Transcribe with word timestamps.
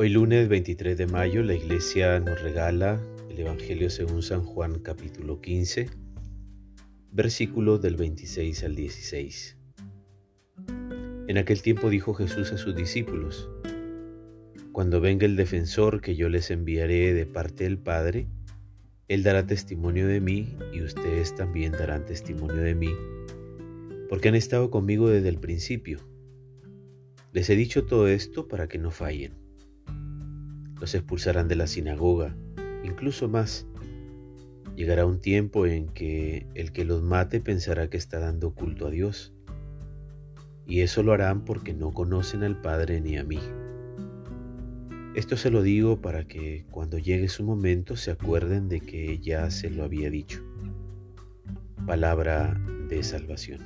Hoy 0.00 0.10
lunes 0.10 0.48
23 0.48 0.96
de 0.96 1.08
mayo 1.08 1.42
la 1.42 1.54
iglesia 1.54 2.20
nos 2.20 2.40
regala 2.40 3.02
el 3.28 3.40
Evangelio 3.40 3.90
según 3.90 4.22
San 4.22 4.44
Juan 4.44 4.78
capítulo 4.78 5.40
15, 5.40 5.90
versículos 7.10 7.82
del 7.82 7.96
26 7.96 8.62
al 8.62 8.76
16. 8.76 9.56
En 11.26 11.36
aquel 11.36 11.62
tiempo 11.62 11.90
dijo 11.90 12.14
Jesús 12.14 12.52
a 12.52 12.58
sus 12.58 12.76
discípulos, 12.76 13.50
Cuando 14.70 15.00
venga 15.00 15.26
el 15.26 15.34
defensor 15.34 16.00
que 16.00 16.14
yo 16.14 16.28
les 16.28 16.52
enviaré 16.52 17.12
de 17.12 17.26
parte 17.26 17.64
del 17.64 17.78
Padre, 17.78 18.28
Él 19.08 19.24
dará 19.24 19.48
testimonio 19.48 20.06
de 20.06 20.20
mí 20.20 20.54
y 20.72 20.80
ustedes 20.80 21.34
también 21.34 21.72
darán 21.72 22.06
testimonio 22.06 22.62
de 22.62 22.76
mí, 22.76 22.94
porque 24.08 24.28
han 24.28 24.36
estado 24.36 24.70
conmigo 24.70 25.10
desde 25.10 25.28
el 25.28 25.40
principio. 25.40 25.98
Les 27.32 27.50
he 27.50 27.56
dicho 27.56 27.84
todo 27.84 28.06
esto 28.06 28.46
para 28.46 28.68
que 28.68 28.78
no 28.78 28.92
fallen 28.92 29.37
los 30.80 30.94
expulsarán 30.94 31.48
de 31.48 31.56
la 31.56 31.66
sinagoga, 31.66 32.36
incluso 32.84 33.28
más. 33.28 33.66
Llegará 34.76 35.06
un 35.06 35.20
tiempo 35.20 35.66
en 35.66 35.88
que 35.88 36.46
el 36.54 36.72
que 36.72 36.84
los 36.84 37.02
mate 37.02 37.40
pensará 37.40 37.90
que 37.90 37.96
está 37.96 38.18
dando 38.20 38.54
culto 38.54 38.86
a 38.86 38.90
Dios. 38.90 39.32
Y 40.66 40.82
eso 40.82 41.02
lo 41.02 41.12
harán 41.12 41.44
porque 41.44 41.74
no 41.74 41.92
conocen 41.92 42.44
al 42.44 42.60
Padre 42.60 43.00
ni 43.00 43.16
a 43.16 43.24
mí. 43.24 43.40
Esto 45.14 45.36
se 45.36 45.50
lo 45.50 45.62
digo 45.62 46.00
para 46.00 46.28
que 46.28 46.64
cuando 46.70 46.98
llegue 46.98 47.28
su 47.28 47.42
momento 47.42 47.96
se 47.96 48.12
acuerden 48.12 48.68
de 48.68 48.80
que 48.80 49.18
ya 49.18 49.50
se 49.50 49.70
lo 49.70 49.82
había 49.82 50.10
dicho. 50.10 50.44
Palabra 51.86 52.60
de 52.88 53.02
salvación. 53.02 53.60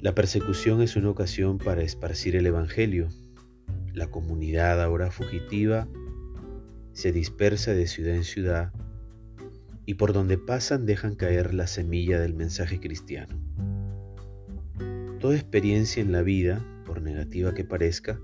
La 0.00 0.14
persecución 0.14 0.82
es 0.82 0.96
una 0.96 1.10
ocasión 1.10 1.58
para 1.58 1.82
esparcir 1.82 2.34
el 2.34 2.46
Evangelio, 2.46 3.08
la 3.98 4.10
comunidad 4.10 4.80
ahora 4.80 5.10
fugitiva 5.10 5.88
se 6.92 7.12
dispersa 7.12 7.74
de 7.74 7.86
ciudad 7.86 8.14
en 8.14 8.24
ciudad 8.24 8.72
y 9.86 9.94
por 9.94 10.12
donde 10.12 10.38
pasan 10.38 10.86
dejan 10.86 11.16
caer 11.16 11.52
la 11.52 11.66
semilla 11.66 12.20
del 12.20 12.34
mensaje 12.34 12.78
cristiano. 12.78 13.38
Toda 15.18 15.34
experiencia 15.34 16.00
en 16.00 16.12
la 16.12 16.22
vida, 16.22 16.64
por 16.86 17.02
negativa 17.02 17.54
que 17.54 17.64
parezca, 17.64 18.20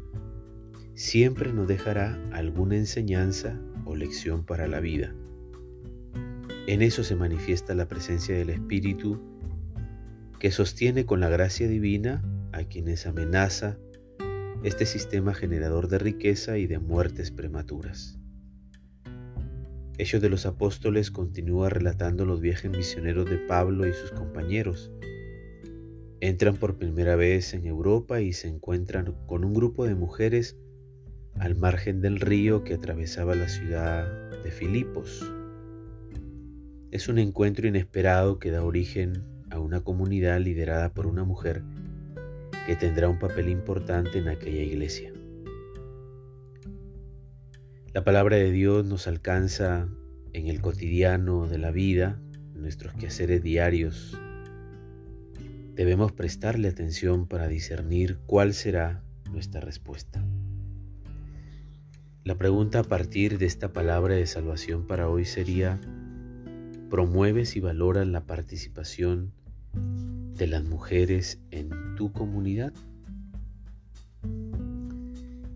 siempre 0.95 1.53
nos 1.53 1.67
dejará 1.67 2.21
alguna 2.33 2.77
enseñanza 2.77 3.61
o 3.85 3.97
lección 3.97 4.45
para 4.45 4.69
la 4.69 4.81
vida. 4.81 5.13
En 6.67 6.83
eso 6.83 7.03
se 7.03 7.17
manifiesta 7.17 7.75
la 7.75 7.89
presencia 7.89 8.37
del 8.37 8.51
Espíritu 8.51 9.21
que 10.39 10.51
sostiene 10.51 11.05
con 11.05 11.21
la 11.21 11.29
gracia 11.29 11.67
divina 11.67 12.23
a 12.53 12.63
quienes 12.65 13.07
amenaza 13.07 13.77
este 14.65 14.87
sistema 14.87 15.35
generador 15.35 15.89
de 15.89 15.99
riqueza 15.99 16.57
y 16.57 16.67
de 16.67 16.79
muertes 16.79 17.31
prematuras. 17.31 18.19
Hechos 19.99 20.23
de 20.23 20.31
los 20.31 20.47
Apóstoles 20.47 21.11
continúa 21.11 21.69
relatando 21.69 22.25
los 22.25 22.41
viajes 22.41 22.71
misioneros 22.71 23.29
de 23.29 23.37
Pablo 23.37 23.87
y 23.87 23.93
sus 23.93 24.11
compañeros. 24.13 24.91
Entran 26.21 26.57
por 26.57 26.79
primera 26.79 27.15
vez 27.15 27.53
en 27.53 27.67
Europa 27.67 28.23
y 28.23 28.33
se 28.33 28.49
encuentran 28.49 29.15
con 29.27 29.45
un 29.45 29.53
grupo 29.53 29.87
de 29.87 29.97
mujeres 29.97 30.57
al 31.39 31.57
margen 31.57 32.01
del 32.01 32.19
río 32.19 32.65
que 32.65 32.73
atravesaba 32.73 33.35
la 33.35 33.51
ciudad 33.51 34.07
de 34.43 34.51
Filipos. 34.51 35.31
Es 36.91 37.09
un 37.09 37.19
encuentro 37.19 37.69
inesperado 37.69 38.39
que 38.39 38.51
da 38.51 38.65
origen 38.65 39.25
a 39.51 39.59
una 39.59 39.83
comunidad 39.83 40.41
liderada 40.41 40.95
por 40.95 41.07
una 41.07 41.25
mujer 41.25 41.63
que 42.67 42.77
tendrá 42.77 43.09
un 43.09 43.19
papel 43.19 43.49
importante 43.49 44.19
en 44.19 44.29
aquella 44.29 44.63
iglesia. 44.63 45.13
La 47.93 48.03
palabra 48.03 48.37
de 48.37 48.51
Dios 48.51 48.85
nos 48.85 49.07
alcanza 49.07 49.89
en 50.33 50.49
el 50.49 50.61
cotidiano 50.61 51.47
de 51.47 51.59
la 51.59 51.71
vida, 51.71 52.21
en 52.55 52.63
nuestros 52.63 52.93
quehaceres 52.95 53.43
diarios. 53.43 54.19
Debemos 55.75 56.13
prestarle 56.13 56.69
atención 56.69 57.27
para 57.27 57.49
discernir 57.49 58.19
cuál 58.27 58.55
será 58.55 59.03
nuestra 59.31 59.61
respuesta. 59.61 60.25
La 62.25 62.37
pregunta 62.37 62.81
a 62.81 62.85
partir 62.85 63.39
de 63.39 63.47
esta 63.47 63.73
palabra 63.73 64.15
de 64.15 64.27
salvación 64.27 64.87
para 64.87 65.09
hoy 65.09 65.25
sería, 65.25 65.79
¿promueves 66.91 67.55
y 67.55 67.61
valoras 67.61 68.07
la 68.07 68.25
participación 68.25 69.33
de 70.37 70.47
las 70.47 70.65
mujeres 70.65 71.39
en 71.51 71.71
tu 71.97 72.13
comunidad? 72.13 72.73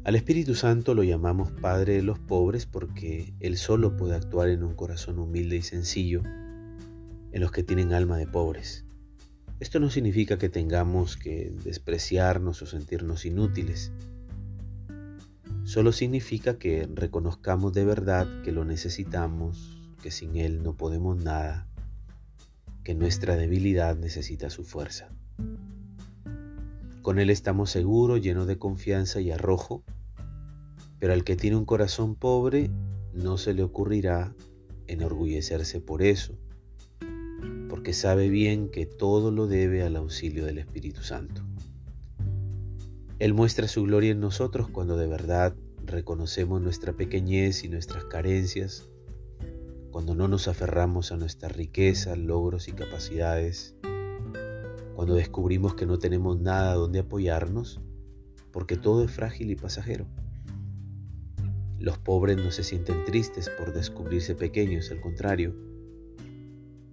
Al 0.05 0.15
Espíritu 0.15 0.55
Santo 0.55 0.95
lo 0.95 1.03
llamamos 1.03 1.51
Padre 1.51 1.95
de 1.95 2.03
los 2.03 2.19
pobres 2.19 2.65
porque 2.67 3.35
Él 3.41 3.57
solo 3.57 3.97
puede 3.97 4.15
actuar 4.15 4.49
en 4.49 4.63
un 4.63 4.75
corazón 4.75 5.19
humilde 5.19 5.57
y 5.57 5.63
sencillo, 5.63 6.23
en 6.25 7.41
los 7.41 7.51
que 7.51 7.63
tienen 7.63 7.93
alma 7.93 8.17
de 8.17 8.27
pobres. 8.27 8.85
Esto 9.61 9.81
no 9.81 9.91
significa 9.91 10.39
que 10.39 10.49
tengamos 10.49 11.17
que 11.17 11.53
despreciarnos 11.65 12.63
o 12.63 12.67
sentirnos 12.67 13.27
inútiles. 13.27 13.93
Solo 15.65 15.93
significa 15.93 16.59
que 16.59 16.89
reconozcamos 16.95 17.73
de 17.75 17.85
verdad 17.85 18.27
que 18.43 18.53
lo 18.53 18.65
necesitamos, 18.65 19.83
que 20.03 20.11
sin 20.11 20.37
Él 20.37 20.63
no 20.63 20.75
podemos 20.75 21.23
nada 21.23 21.69
que 22.89 22.95
nuestra 22.95 23.37
debilidad 23.37 23.99
necesita 23.99 24.49
su 24.49 24.65
fuerza. 24.65 25.11
Con 27.03 27.19
Él 27.19 27.29
estamos 27.29 27.69
seguros, 27.69 28.23
llenos 28.23 28.47
de 28.47 28.57
confianza 28.57 29.21
y 29.21 29.31
arrojo, 29.31 29.83
pero 30.99 31.13
al 31.13 31.23
que 31.23 31.37
tiene 31.37 31.59
un 31.59 31.67
corazón 31.67 32.15
pobre 32.15 32.71
no 33.13 33.37
se 33.37 33.53
le 33.53 33.63
ocurrirá 33.63 34.35
enorgullecerse 34.87 35.83
por 35.83 36.03
eso, 36.03 36.39
porque 37.69 37.93
sabe 37.93 38.31
bien 38.31 38.71
que 38.71 38.87
todo 38.87 39.33
lo 39.33 39.49
debe 39.49 39.83
al 39.83 39.95
auxilio 39.95 40.47
del 40.47 40.57
Espíritu 40.57 41.03
Santo. 41.03 41.43
Él 43.19 43.35
muestra 43.35 43.69
su 43.69 43.83
gloria 43.83 44.13
en 44.13 44.21
nosotros 44.21 44.71
cuando 44.71 44.97
de 44.97 45.09
verdad 45.09 45.55
reconocemos 45.85 46.63
nuestra 46.63 46.95
pequeñez 46.95 47.65
y 47.65 47.69
nuestras 47.69 48.07
carencias, 48.07 48.89
cuando 49.91 50.15
no 50.15 50.29
nos 50.29 50.49
aferramos 50.49 51.13
a 51.13 51.17
nuestra 51.17 51.49
riqueza, 51.49 52.15
logros 52.17 52.69
y 52.69 52.73
capacidades, 52.73 53.75
cuando 54.95 55.15
descubrimos 55.15 55.75
que 55.75 55.87
no 55.87 55.99
tenemos 55.99 56.41
nada 56.41 56.75
donde 56.75 56.99
apoyarnos, 56.99 57.81
porque 58.53 58.77
todo 58.77 59.05
es 59.05 59.11
frágil 59.11 59.51
y 59.51 59.57
pasajero. 59.57 60.07
Los 61.79 61.99
pobres 61.99 62.37
no 62.37 62.51
se 62.51 62.65
sienten 62.65 63.05
tristes 63.05 63.49
por 63.51 63.73
descubrirse 63.73 64.35
pequeños, 64.35 64.91
al 64.91 65.01
contrario, 65.01 65.55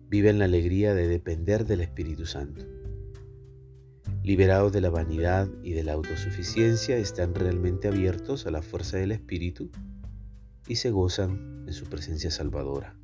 viven 0.07 0.39
la 0.39 0.45
alegría 0.45 0.93
de 0.93 1.07
depender 1.07 1.65
del 1.65 1.81
Espíritu 1.81 2.25
Santo. 2.25 2.63
Liberados 4.23 4.71
de 4.71 4.81
la 4.81 4.89
vanidad 4.89 5.49
y 5.63 5.73
de 5.73 5.83
la 5.83 5.93
autosuficiencia, 5.93 6.97
están 6.97 7.35
realmente 7.35 7.87
abiertos 7.87 8.45
a 8.45 8.51
la 8.51 8.61
fuerza 8.61 8.97
del 8.97 9.11
Espíritu 9.11 9.71
y 10.67 10.75
se 10.75 10.91
gozan 10.91 11.63
en 11.67 11.73
su 11.73 11.85
presencia 11.85 12.31
salvadora. 12.31 12.97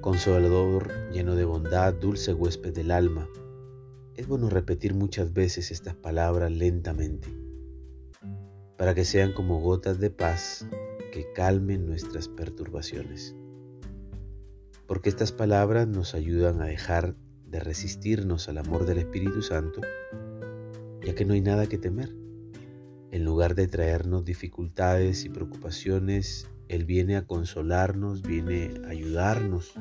Consolador, 0.00 0.90
lleno 1.12 1.34
de 1.34 1.44
bondad, 1.44 1.94
dulce 1.94 2.34
huésped 2.34 2.74
del 2.74 2.90
alma, 2.90 3.28
es 4.16 4.26
bueno 4.26 4.50
repetir 4.50 4.94
muchas 4.94 5.32
veces 5.32 5.70
estas 5.70 5.94
palabras 5.94 6.52
lentamente, 6.52 7.28
para 8.76 8.94
que 8.94 9.04
sean 9.04 9.32
como 9.32 9.60
gotas 9.60 9.98
de 9.98 10.10
paz 10.10 10.66
que 11.12 11.32
calmen 11.32 11.86
nuestras 11.86 12.28
perturbaciones. 12.28 13.34
Porque 14.86 15.08
estas 15.08 15.32
palabras 15.32 15.88
nos 15.88 16.14
ayudan 16.14 16.60
a 16.60 16.66
dejar 16.66 17.16
de 17.46 17.60
resistirnos 17.60 18.48
al 18.48 18.58
amor 18.58 18.84
del 18.84 18.98
Espíritu 18.98 19.40
Santo, 19.40 19.80
ya 21.02 21.14
que 21.14 21.24
no 21.24 21.32
hay 21.32 21.40
nada 21.40 21.66
que 21.66 21.78
temer 21.78 22.23
en 23.14 23.24
lugar 23.24 23.54
de 23.54 23.68
traernos 23.68 24.24
dificultades 24.24 25.24
y 25.24 25.28
preocupaciones, 25.28 26.50
Él 26.66 26.84
viene 26.84 27.14
a 27.14 27.28
consolarnos, 27.28 28.22
viene 28.22 28.72
a 28.86 28.88
ayudarnos 28.88 29.72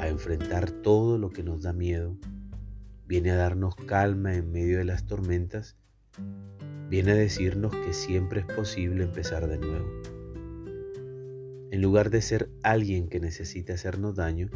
a 0.00 0.08
enfrentar 0.08 0.72
todo 0.72 1.16
lo 1.16 1.30
que 1.30 1.44
nos 1.44 1.62
da 1.62 1.72
miedo, 1.72 2.16
viene 3.06 3.30
a 3.30 3.36
darnos 3.36 3.76
calma 3.76 4.34
en 4.34 4.50
medio 4.50 4.78
de 4.78 4.84
las 4.84 5.06
tormentas, 5.06 5.76
viene 6.90 7.12
a 7.12 7.14
decirnos 7.14 7.72
que 7.72 7.92
siempre 7.92 8.40
es 8.40 8.46
posible 8.46 9.04
empezar 9.04 9.46
de 9.46 9.58
nuevo. 9.58 9.86
En 11.70 11.80
lugar 11.80 12.10
de 12.10 12.20
ser 12.20 12.50
alguien 12.64 13.08
que 13.08 13.20
necesita 13.20 13.74
hacernos 13.74 14.16
daño, 14.16 14.50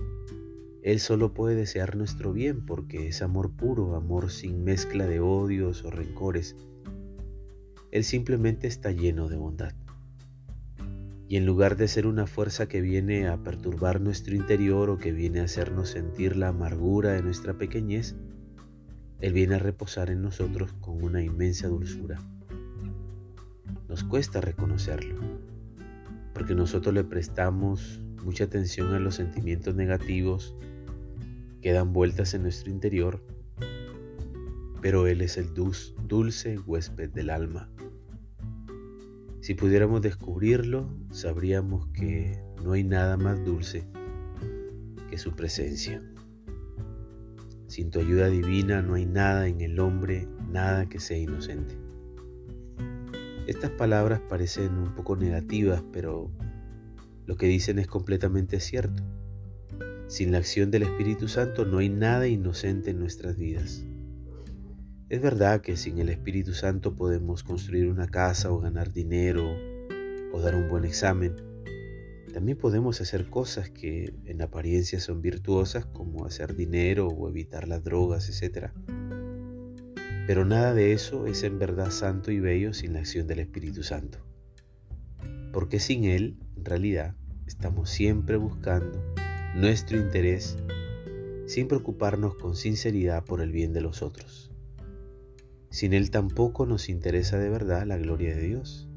Él 0.82 0.98
solo 0.98 1.32
puede 1.32 1.54
desear 1.54 1.94
nuestro 1.94 2.32
bien 2.32 2.66
porque 2.66 3.06
es 3.06 3.22
amor 3.22 3.52
puro, 3.52 3.94
amor 3.94 4.32
sin 4.32 4.64
mezcla 4.64 5.06
de 5.06 5.20
odios 5.20 5.84
o 5.84 5.92
rencores 5.92 6.56
él 7.90 8.04
simplemente 8.04 8.66
está 8.66 8.90
lleno 8.90 9.28
de 9.28 9.36
bondad. 9.36 9.72
Y 11.28 11.36
en 11.36 11.44
lugar 11.44 11.76
de 11.76 11.88
ser 11.88 12.06
una 12.06 12.26
fuerza 12.26 12.68
que 12.68 12.80
viene 12.80 13.28
a 13.28 13.42
perturbar 13.42 14.00
nuestro 14.00 14.34
interior 14.34 14.88
o 14.88 14.98
que 14.98 15.12
viene 15.12 15.40
a 15.40 15.44
hacernos 15.44 15.90
sentir 15.90 16.36
la 16.36 16.48
amargura 16.48 17.12
de 17.12 17.22
nuestra 17.22 17.54
pequeñez, 17.54 18.16
Él 19.20 19.32
viene 19.32 19.56
a 19.56 19.58
reposar 19.58 20.10
en 20.10 20.22
nosotros 20.22 20.72
con 20.80 21.02
una 21.02 21.22
inmensa 21.22 21.68
dulzura. 21.68 22.18
nos 23.88 24.04
cuesta 24.04 24.40
reconocerlo, 24.40 25.16
porque 26.34 26.54
nosotros 26.54 26.94
le 26.94 27.04
prestamos 27.04 28.00
mucha 28.22 28.44
atención 28.44 28.92
a 28.92 28.98
los 28.98 29.14
sentimientos 29.14 29.74
negativos 29.74 30.54
que 31.62 31.72
dan 31.72 31.92
vueltas 31.94 32.34
en 32.34 32.42
nuestro 32.42 32.70
interior, 32.70 33.22
pero 34.80 35.06
Él 35.06 35.20
es 35.20 35.36
el 35.36 35.52
dulce 35.54 36.58
huésped 36.58 37.10
del 37.10 37.30
alma. 37.30 37.70
Si 39.40 39.54
pudiéramos 39.54 40.02
descubrirlo, 40.02 40.88
sabríamos 41.10 41.86
que 41.88 42.38
no 42.62 42.72
hay 42.72 42.84
nada 42.84 43.16
más 43.16 43.44
dulce 43.44 43.86
que 45.10 45.18
su 45.18 45.32
presencia. 45.32 46.02
Sin 47.66 47.90
tu 47.90 48.00
ayuda 48.00 48.28
divina 48.28 48.82
no 48.82 48.94
hay 48.94 49.06
nada 49.06 49.48
en 49.48 49.60
el 49.60 49.78
hombre, 49.80 50.28
nada 50.50 50.88
que 50.88 51.00
sea 51.00 51.18
inocente. 51.18 51.76
Estas 53.46 53.70
palabras 53.70 54.20
parecen 54.28 54.76
un 54.76 54.94
poco 54.94 55.16
negativas, 55.16 55.82
pero 55.92 56.30
lo 57.26 57.36
que 57.36 57.46
dicen 57.46 57.78
es 57.78 57.86
completamente 57.86 58.60
cierto. 58.60 59.02
Sin 60.08 60.32
la 60.32 60.38
acción 60.38 60.70
del 60.70 60.82
Espíritu 60.82 61.28
Santo 61.28 61.64
no 61.64 61.78
hay 61.78 61.88
nada 61.88 62.26
inocente 62.26 62.90
en 62.90 62.98
nuestras 62.98 63.36
vidas. 63.36 63.84
Es 65.08 65.22
verdad 65.22 65.62
que 65.62 65.78
sin 65.78 65.98
el 66.00 66.10
Espíritu 66.10 66.52
Santo 66.52 66.94
podemos 66.94 67.42
construir 67.42 67.88
una 67.88 68.08
casa 68.08 68.52
o 68.52 68.60
ganar 68.60 68.92
dinero 68.92 69.56
o 70.34 70.40
dar 70.42 70.54
un 70.54 70.68
buen 70.68 70.84
examen, 70.84 71.34
también 72.34 72.58
podemos 72.58 73.00
hacer 73.00 73.30
cosas 73.30 73.70
que 73.70 74.12
en 74.26 74.42
apariencia 74.42 75.00
son 75.00 75.22
virtuosas 75.22 75.86
como 75.86 76.26
hacer 76.26 76.54
dinero 76.54 77.08
o 77.08 77.26
evitar 77.26 77.68
las 77.68 77.82
drogas, 77.82 78.28
etc. 78.28 78.70
Pero 80.26 80.44
nada 80.44 80.74
de 80.74 80.92
eso 80.92 81.26
es 81.26 81.42
en 81.42 81.58
verdad 81.58 81.90
santo 81.90 82.30
y 82.30 82.38
bello 82.38 82.74
sin 82.74 82.92
la 82.92 82.98
acción 82.98 83.26
del 83.26 83.38
Espíritu 83.38 83.82
Santo. 83.82 84.18
Porque 85.54 85.80
sin 85.80 86.04
Él, 86.04 86.36
en 86.54 86.66
realidad, 86.66 87.14
estamos 87.46 87.88
siempre 87.88 88.36
buscando 88.36 89.02
nuestro 89.54 89.96
interés 89.96 90.58
sin 91.46 91.66
preocuparnos 91.66 92.34
con 92.34 92.54
sinceridad 92.56 93.24
por 93.24 93.40
el 93.40 93.52
bien 93.52 93.72
de 93.72 93.80
los 93.80 94.02
otros. 94.02 94.52
Sin 95.70 95.92
Él 95.92 96.10
tampoco 96.10 96.66
nos 96.66 96.88
interesa 96.88 97.38
de 97.38 97.50
verdad 97.50 97.86
la 97.86 97.98
gloria 97.98 98.34
de 98.34 98.42
Dios. 98.42 98.88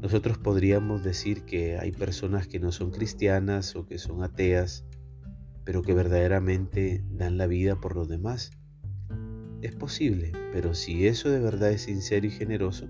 Nosotros 0.00 0.36
podríamos 0.36 1.04
decir 1.04 1.44
que 1.44 1.78
hay 1.78 1.92
personas 1.92 2.48
que 2.48 2.58
no 2.58 2.72
son 2.72 2.90
cristianas 2.90 3.76
o 3.76 3.86
que 3.86 3.98
son 3.98 4.24
ateas, 4.24 4.84
pero 5.64 5.82
que 5.82 5.94
verdaderamente 5.94 7.04
dan 7.12 7.38
la 7.38 7.46
vida 7.46 7.80
por 7.80 7.94
los 7.94 8.08
demás. 8.08 8.50
Es 9.60 9.76
posible, 9.76 10.32
pero 10.52 10.74
si 10.74 11.06
eso 11.06 11.30
de 11.30 11.38
verdad 11.38 11.70
es 11.70 11.82
sincero 11.82 12.26
y 12.26 12.30
generoso, 12.30 12.88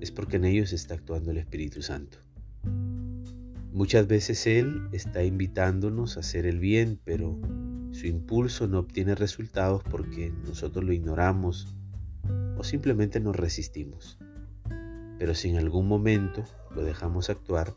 es 0.00 0.10
porque 0.10 0.36
en 0.36 0.44
ellos 0.44 0.72
está 0.72 0.94
actuando 0.94 1.30
el 1.30 1.38
Espíritu 1.38 1.82
Santo. 1.82 2.18
Muchas 3.72 4.08
veces 4.08 4.46
Él 4.48 4.88
está 4.90 5.22
invitándonos 5.22 6.16
a 6.16 6.20
hacer 6.20 6.46
el 6.46 6.58
bien, 6.58 7.00
pero 7.04 7.40
su 7.92 8.08
impulso 8.08 8.66
no 8.66 8.80
obtiene 8.80 9.14
resultados 9.14 9.84
porque 9.88 10.32
nosotros 10.44 10.84
lo 10.84 10.92
ignoramos 10.92 11.76
o 12.56 12.64
simplemente 12.64 13.20
nos 13.20 13.36
resistimos. 13.36 14.18
Pero 15.18 15.34
si 15.34 15.50
en 15.50 15.56
algún 15.56 15.88
momento 15.88 16.44
lo 16.74 16.84
dejamos 16.84 17.30
actuar 17.30 17.74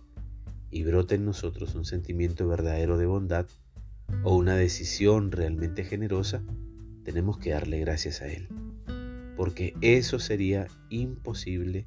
y 0.70 0.84
brota 0.84 1.16
en 1.16 1.26
nosotros 1.26 1.76
un 1.76 1.86
sentimiento 1.86 2.48
verdadero 2.48 2.98
de 2.98 3.06
bondad 3.06 3.48
o 4.24 4.36
una 4.36 4.56
decisión 4.56 5.32
realmente 5.32 5.84
generosa, 5.84 6.44
tenemos 7.04 7.38
que 7.38 7.52
darle 7.52 7.80
gracias 7.80 8.22
a 8.22 8.28
Él. 8.28 8.48
Porque 9.36 9.76
eso 9.82 10.20
sería 10.20 10.68
imposible 10.90 11.86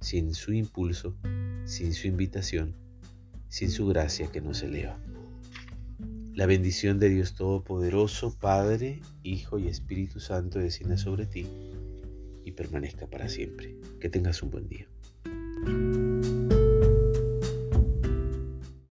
sin 0.00 0.34
su 0.34 0.52
impulso, 0.52 1.16
sin 1.64 1.94
su 1.94 2.06
invitación, 2.06 2.74
sin 3.48 3.70
su 3.70 3.86
gracia 3.86 4.30
que 4.30 4.40
nos 4.40 4.62
eleva. 4.62 4.98
La 6.34 6.46
bendición 6.46 6.98
de 6.98 7.08
Dios 7.08 7.34
Todopoderoso, 7.34 8.36
Padre, 8.38 9.00
Hijo 9.22 9.58
y 9.58 9.68
Espíritu 9.68 10.18
Santo 10.20 10.58
descienda 10.58 10.96
sobre 10.96 11.26
ti 11.26 11.46
y 12.44 12.52
permanezca 12.52 13.06
para 13.06 13.28
siempre. 13.28 13.76
Que 14.00 14.08
tengas 14.08 14.42
un 14.42 14.50
buen 14.50 14.68
día. 14.68 14.86